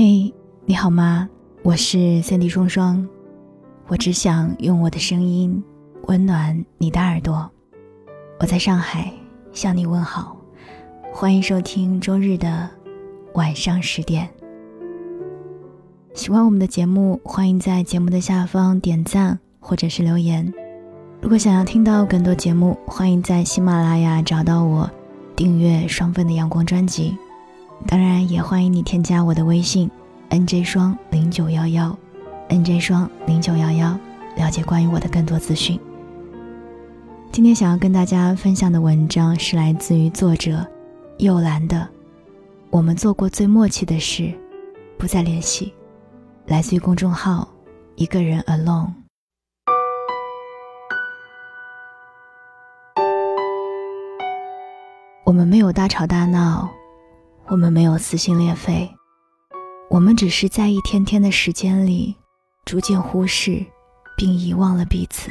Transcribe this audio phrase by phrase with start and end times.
[0.00, 0.32] 嘿，
[0.64, 1.28] 你好吗？
[1.64, 3.04] 我是三 D 双双，
[3.88, 5.60] 我只想用我的声音
[6.02, 7.50] 温暖你的耳朵。
[8.38, 9.12] 我在上海
[9.52, 10.36] 向你问好，
[11.12, 12.70] 欢迎收听周日的
[13.34, 14.28] 晚上十点。
[16.14, 20.54] 喜欢我们的节目，欢迎在节目的下方点赞或者是留言。
[21.20, 24.88] 如果想要听到更多节目，欢迎在喜马拉雅找到我，
[25.34, 27.18] 订阅双份的阳光专辑。
[27.86, 29.88] 当然，也欢迎你添加我的微信
[30.30, 31.96] ，nj 双零九幺幺
[32.48, 33.98] ，nj 双零九幺幺，
[34.36, 35.78] 了解关于我的更多资讯。
[37.32, 40.66] 今天想要跟大家分享的文章是来自于作者
[41.18, 41.76] 柚兰的
[42.70, 44.32] 《我们做过最默契的事，
[44.96, 45.66] 不再联系》，
[46.50, 47.48] 来自于公众号
[47.96, 48.92] 一个人 alone。
[55.24, 56.68] 我们没有大吵大闹。
[57.50, 58.94] 我们没有撕心裂肺，
[59.90, 62.14] 我们只是在一天天的时间里，
[62.66, 63.64] 逐渐忽视
[64.18, 65.30] 并遗忘了彼此。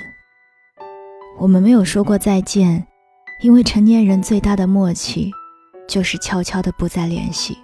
[1.38, 2.88] 我们没有说过再见，
[3.41, 5.31] 因为成年人最大的默契，
[5.88, 7.55] 就是悄悄的不再联系。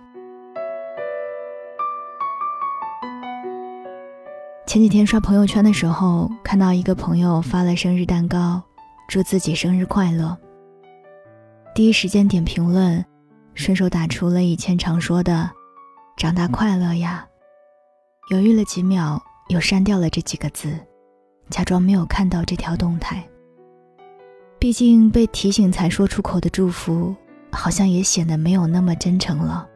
[4.67, 8.61] 前几天刷朋友圈的时候，看到一个朋友发了生日蛋糕，
[9.07, 10.37] 祝自己生日快乐。
[11.73, 13.03] 第一时间点评论。
[13.55, 15.47] 顺手打出了以前常说的
[16.15, 17.27] “长大快乐呀”，
[18.31, 20.79] 犹豫了几秒，又删掉了这几个字，
[21.49, 23.23] 假装没有看到这条动态。
[24.57, 27.13] 毕竟被提醒才说出口的祝福，
[27.51, 29.67] 好像也显得没有那么真诚了。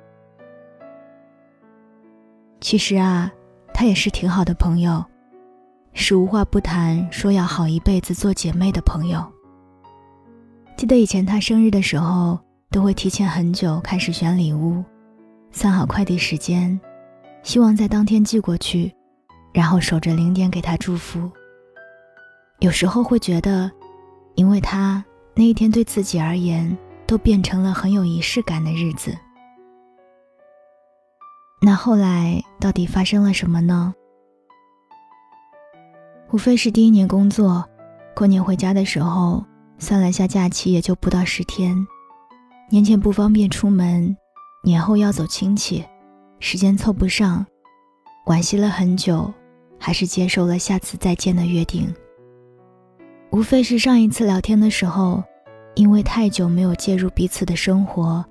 [2.62, 3.32] 其实啊，
[3.74, 5.04] 他也是挺好的朋友，
[5.94, 9.26] 是无话不谈，说要好一辈子做姐妹的朋友。
[10.78, 12.40] 记得以前他生日的时候。
[12.70, 14.84] 都会提前很久开始选礼物，
[15.52, 16.80] 算好快递时间，
[17.44, 18.94] 希望在当天寄过去，
[19.54, 21.32] 然后守着零点给他祝福。
[22.60, 23.72] 有时候会觉得，
[24.36, 25.04] 因为他
[25.36, 29.16] 那一天对自己而言都变成了很有仪式感的日子。
[31.62, 33.94] 那后来到底发生了什么呢？
[36.32, 37.68] 无非是第一年工作，
[38.16, 39.44] 过年回家的时候，
[39.80, 41.76] 算了一下假期也就不到十天。
[42.70, 44.16] 年前不方便出门，
[44.68, 45.82] 年后要走亲戚，
[46.42, 47.46] 时间凑不上，
[48.26, 49.34] 惋惜了很久，
[49.80, 51.88] 还是接受了下次再见的约定。
[53.32, 55.24] 无非是上一次聊天的时候，
[55.76, 58.26] 因为太久没有介入彼此的生活，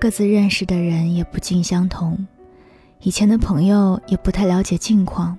[0.00, 2.26] 各自认识的人也不尽相同，
[3.00, 5.38] 以前的朋友也不太了解近况，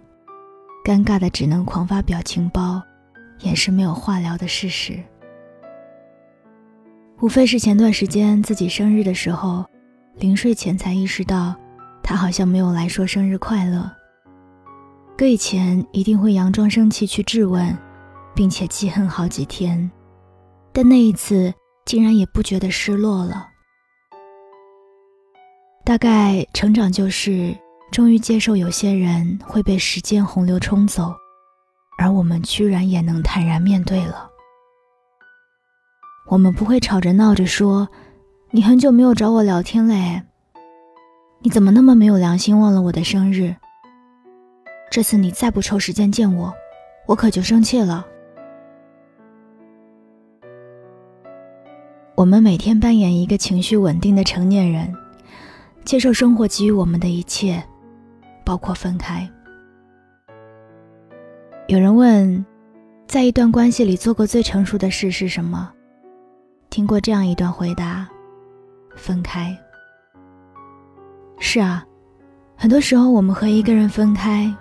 [0.85, 2.79] 尴尬的只能狂发表情包，
[3.39, 5.03] 掩饰没有话聊的事实。
[7.19, 9.65] 无非是前段时间自己生日的时候，
[10.17, 11.55] 临睡前才意识到，
[12.01, 13.91] 他好像没有来说生日快乐。
[15.17, 17.77] 搁以前一定会佯装生气去质问，
[18.33, 19.91] 并且记恨好几天，
[20.73, 21.53] 但那一次
[21.85, 23.49] 竟然也不觉得失落了。
[25.83, 27.55] 大概成长就是
[27.91, 31.13] 终于接受有些人会被时间洪流冲走，
[31.97, 34.29] 而我们居然也能坦然面对了。
[36.27, 37.87] 我们不会吵着闹着说
[38.55, 40.23] ：“你很久没有找我聊天嘞，
[41.39, 43.53] 你怎么那么没有良心，忘了我的生日？
[44.89, 46.53] 这次你再不抽时间见我，
[47.05, 48.07] 我可就生气了。”
[52.15, 54.89] 我们每天扮演一个情绪稳定的成年人，
[55.83, 57.61] 接受生活给予我们的一切，
[58.45, 59.29] 包括分开。
[61.67, 62.45] 有人问，
[63.05, 65.69] 在一段关系里做过最成熟的事是什么？
[66.69, 68.07] 听过这样一段回答：
[68.95, 69.55] 分开。
[71.39, 71.85] 是啊，
[72.55, 74.53] 很多时候我们和一个人分开，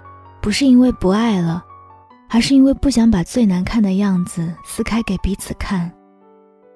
[0.43, 1.65] 不是因为不爱了，
[2.29, 5.91] 而是因为不想把最难看的样子撕开给彼此看，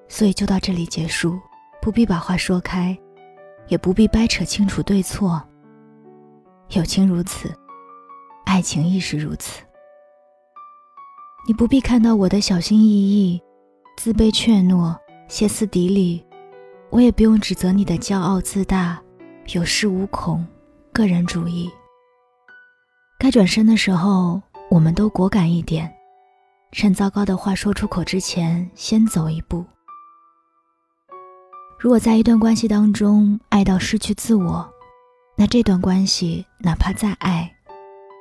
[0.07, 1.37] 所以就到这里结束，
[1.81, 2.97] 不必把话说开，
[3.67, 5.41] 也不必掰扯清楚对错。
[6.69, 7.53] 友情如此，
[8.45, 9.61] 爱情亦是如此。
[11.47, 13.41] 你不必看到我的小心翼翼、
[13.97, 14.95] 自卑怯懦。
[15.27, 16.25] 歇斯底里，
[16.91, 18.99] 我也不用指责你的骄傲自大、
[19.53, 20.45] 有恃无恐、
[20.91, 21.69] 个人主义。
[23.19, 24.41] 该转身的时候，
[24.71, 25.91] 我们都果敢一点，
[26.71, 29.63] 趁糟糕的话说出口之前，先走一步。
[31.77, 34.67] 如果在一段关系当中爱到失去自我，
[35.37, 37.53] 那这段关系哪怕再爱，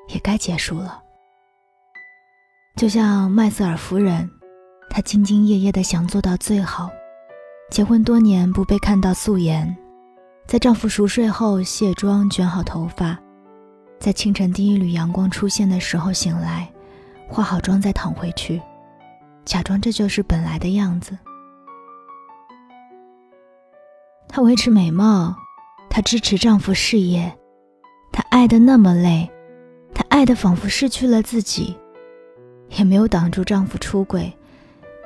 [0.09, 1.03] 也该结束了。
[2.77, 4.31] 就像麦瑟尔夫人，
[4.91, 6.91] 她兢兢业业的想做到最好。
[7.71, 9.77] 结婚多年不被看到素颜，
[10.47, 13.17] 在丈夫熟睡后卸妆卷好头发，
[14.01, 16.69] 在清晨第一缕阳光出现的时候醒来，
[17.29, 18.61] 化好妆再躺回去，
[19.45, 21.17] 假装这就是本来的样子。
[24.27, 25.37] 她维持美貌，
[25.91, 27.37] 她支持丈夫事业，
[28.11, 29.31] 她爱的那么累，
[29.95, 31.77] 她爱的仿佛失去了自己，
[32.71, 34.33] 也没有挡住丈夫出轨，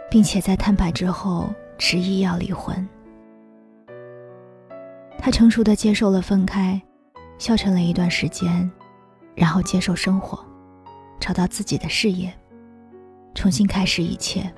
[0.08, 1.52] 并且在摊牌之后
[1.84, 2.88] 执意要离婚。
[5.18, 6.80] 他成熟的接受了分开，
[7.38, 8.70] 消沉了一段时间，
[9.34, 10.38] 然后接受生活，
[11.18, 12.32] 找到自己的事业，
[13.34, 14.48] 重新开始一切。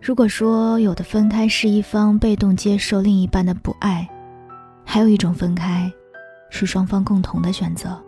[0.00, 4.08] 如果说有的分开是一方被动接受另一半的不爱，
[4.84, 5.92] 还有一种分开，
[6.48, 8.00] 是双方共同的选择。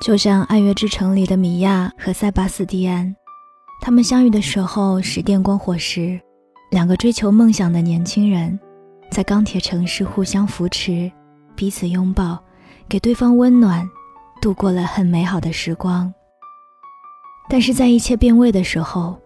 [0.00, 3.14] 就像《爱乐之城》里的米娅和塞巴斯蒂安，
[3.80, 6.20] 他们相遇的时候是电光火石，
[6.70, 8.58] 两个追求梦想的年轻人，
[9.10, 11.10] 在钢铁城市互相扶持，
[11.54, 12.38] 彼此拥抱，
[12.88, 13.88] 给对方温暖，
[14.40, 16.12] 度过了很美好的时光。
[17.48, 19.18] 但是在一切变味的时候，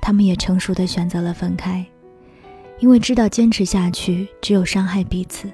[0.00, 1.84] 他们也成熟的选择了分开，
[2.78, 5.50] 因为知道坚持下去只有伤害彼此，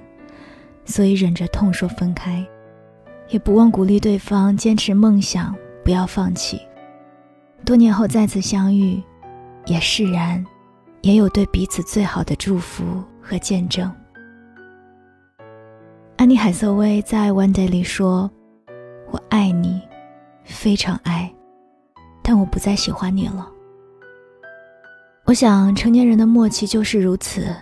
[0.84, 2.46] 所以忍着痛说分开，
[3.28, 5.54] 也不忘鼓励对方坚持梦想，
[5.84, 6.60] 不要放弃。
[7.64, 9.02] 多年后再次相遇，
[9.66, 10.44] 也释然，
[11.02, 13.90] 也有对彼此最好的祝福和见证。
[16.16, 18.30] 安妮海瑟薇在《One Day》里说
[19.10, 19.80] ：“我爱你，
[20.44, 21.32] 非常爱。”
[22.22, 23.48] 但我不再喜欢你了。
[25.24, 27.54] 我想，成年人的默契就是如此。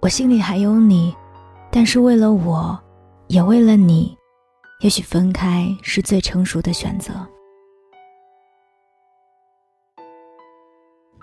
[0.00, 1.14] 我心里还有你，
[1.70, 2.78] 但是为了我，
[3.26, 4.15] 也为了你，
[4.80, 7.12] 也许分开是最成熟的选择。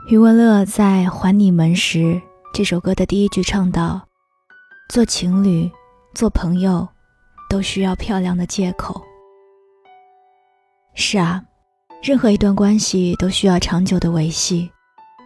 [0.09, 1.99] 余文乐在《还你门时》
[2.53, 4.07] 这首歌的第一句唱道
[4.89, 5.71] ：“做情侣，
[6.13, 6.87] 做朋友，
[7.49, 9.01] 都需要漂亮的借口。”
[10.95, 11.43] 是啊。
[12.05, 14.69] 任何一段关系都需要长久的维系，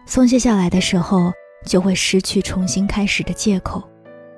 [0.06, 1.32] 松懈下来的时候，
[1.66, 3.82] 就会失去重新开始的借口，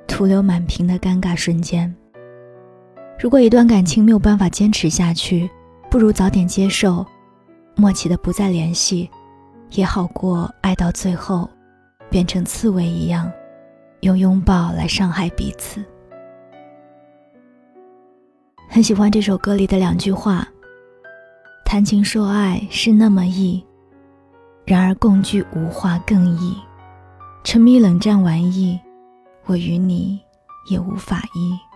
[0.08, 1.94] 徒留满屏的尴尬瞬间。
[3.20, 5.48] 如果一段感情没有办法坚持下去，
[5.90, 7.04] 不如早点接受，
[7.76, 9.10] 默契的不再联系，
[9.72, 11.46] 也好过爱到最后，
[12.08, 13.30] 变成刺猬一样，
[14.00, 15.84] 用拥抱来伤害彼此。
[18.70, 20.48] 很喜欢这首歌里的两句话。
[21.62, 23.62] 谈情说爱是那么易，
[24.64, 26.56] 然而共聚无话更易。
[27.44, 28.80] 沉迷冷战玩意，
[29.44, 30.18] 我与你
[30.70, 31.69] 也无法依。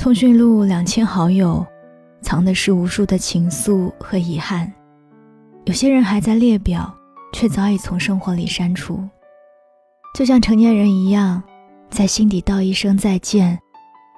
[0.00, 1.62] 通讯录两千好友，
[2.22, 4.72] 藏的是无数的情愫和遗憾。
[5.66, 6.90] 有些人还在列表，
[7.34, 9.06] 却早已从生活里删除。
[10.14, 11.42] 就像成年人一样，
[11.90, 13.60] 在心底道一声再见，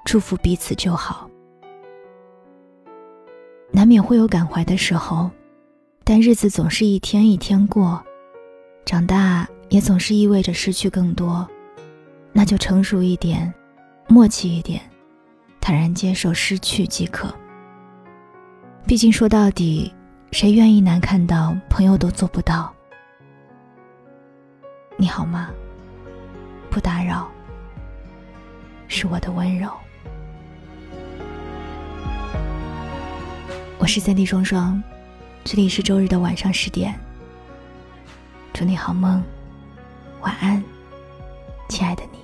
[0.05, 1.29] 祝福彼此就好。
[3.69, 5.29] 难免会有感怀的时候，
[6.05, 8.01] 但日子总是一天一天过，
[8.85, 11.45] 长大也总是意味着失去更多，
[12.31, 13.53] 那就成熟一点，
[14.07, 14.81] 默契一点，
[15.63, 17.33] 坦然接受失去即可。
[18.85, 19.93] 毕竟说到底，
[20.33, 22.69] 谁愿意难看到朋友都做不到？
[24.97, 25.49] 你好吗？
[26.69, 27.31] 不打扰，
[28.89, 29.71] 是我的温柔。
[33.77, 34.83] 我是三 D 双双，
[35.45, 36.93] 这里是周日的晚上十点。
[38.51, 39.23] 祝你好梦，
[40.19, 40.61] 晚安，
[41.69, 42.22] 亲爱的你。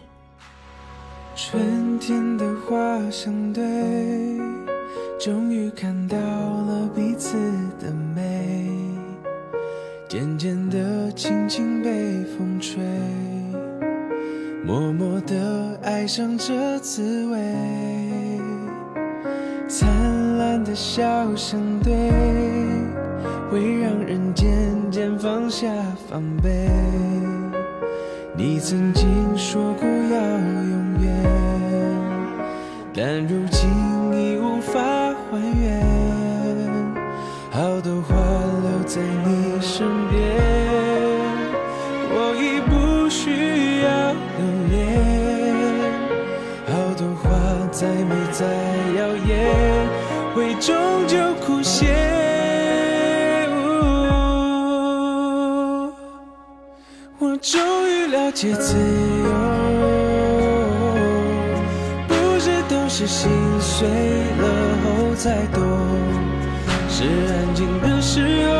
[1.41, 2.75] 春天的花
[3.09, 3.63] 相对，
[5.17, 7.37] 终于看到了彼此
[7.79, 8.59] 的美，
[10.09, 11.89] 渐渐的，轻轻被
[12.37, 12.83] 风吹，
[14.65, 17.39] 默默的爱上这滋味。
[19.69, 19.89] 灿
[20.37, 21.01] 烂的笑
[21.37, 21.93] 相对，
[23.49, 24.45] 会让人渐
[24.91, 25.67] 渐放下
[26.09, 26.69] 防备。
[28.35, 30.19] 你曾经说过要
[30.69, 30.78] 永，
[33.01, 33.69] 但如今
[34.11, 35.79] 已无法还原。
[37.49, 38.13] 好多话
[38.61, 40.19] 留在你身边，
[42.11, 43.89] 我已不需要
[44.37, 44.75] 留恋。
[46.67, 47.29] 好多话
[47.71, 48.43] 再美再。
[50.35, 50.75] 会终
[51.07, 51.87] 究枯谢。
[57.17, 58.75] 我终于了解自，
[62.99, 64.43] 是心碎了
[64.83, 65.63] 后才懂，
[66.89, 68.51] 是安静的时候，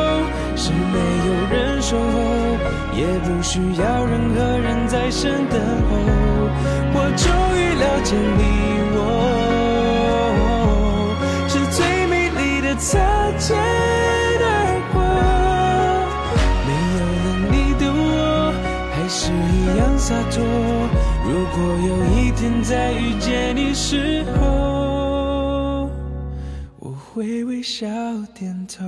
[0.56, 2.08] 是没有人守候。
[2.96, 5.92] 也不需要任何人在身等候。
[6.94, 7.28] 我终
[7.58, 8.42] 于了解你
[8.96, 8.98] 我
[11.50, 12.98] 是最美丽的擦
[13.38, 13.58] 肩
[14.40, 14.48] 而
[14.94, 14.96] 过。
[16.66, 18.56] 没有了你的我，
[18.96, 20.40] 还是一样洒脱。
[21.32, 25.88] 如果有一天再遇见你时候，
[26.80, 27.86] 我会微笑
[28.34, 28.84] 点头。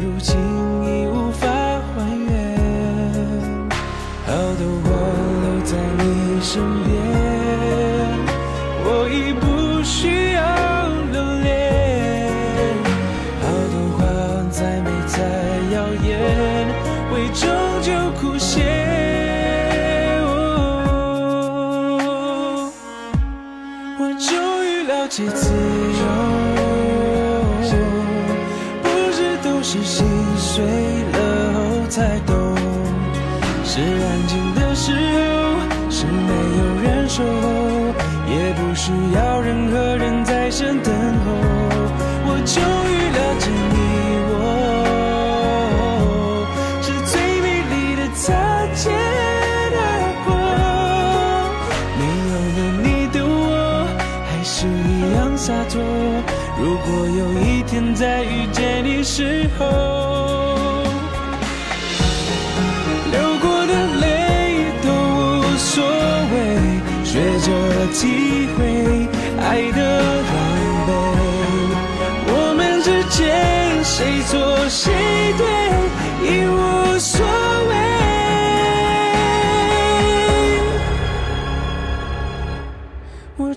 [0.00, 0.36] 如今
[0.84, 2.28] 已无法还原。
[4.26, 4.88] 好的我
[5.42, 6.02] 留在你
[6.40, 6.52] 身
[6.84, 6.90] 边，
[8.84, 10.40] 我已不需要
[11.12, 11.46] 留恋。
[13.40, 14.00] 好的话
[14.50, 15.16] 再美再
[15.72, 16.12] 耀眼，
[17.10, 17.42] 会终
[17.80, 17.88] 究
[18.20, 18.52] 枯谢。
[23.96, 24.26] 我终
[24.66, 26.02] 于了解自由，
[29.74, 31.18] 是心碎了
[31.52, 32.34] 后才懂，
[33.64, 37.92] 是安静的时候，是没有人守候，
[38.30, 39.33] 也不需要
[56.64, 59.66] 如果有一天再遇见你时候，
[63.12, 64.88] 流过的泪都
[65.40, 66.34] 无所谓，
[67.04, 67.48] 学着
[67.92, 69.06] 体会
[69.42, 69.78] 爱的
[70.22, 70.32] 狼
[70.88, 70.88] 狈。
[72.28, 73.20] 我们之间
[73.84, 74.32] 谁错
[74.70, 74.90] 谁
[75.36, 75.44] 对
[76.26, 77.43] 已无所谓。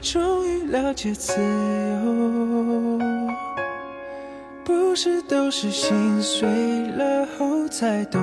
[0.09, 2.97] 终于了解自由，
[4.63, 6.47] 不是都是心碎
[6.91, 8.21] 了后才懂，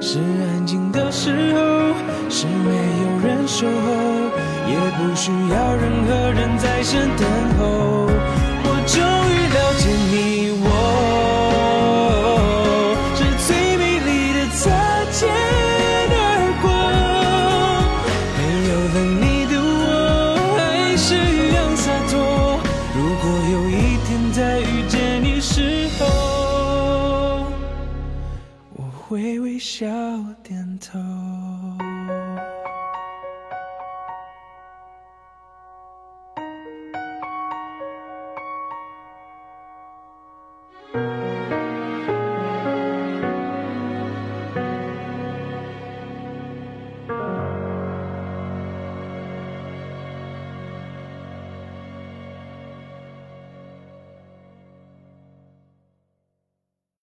[0.00, 1.94] 是安静的时候，
[2.28, 3.72] 是没有人守候，
[4.66, 7.24] 也不需要任何人在身等
[7.60, 7.97] 候。